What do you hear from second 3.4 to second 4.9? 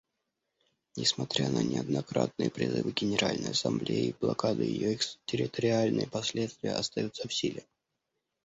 Ассамблеи, блокада и